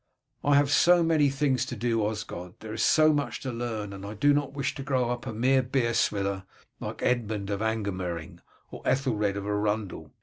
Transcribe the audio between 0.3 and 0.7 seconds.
"I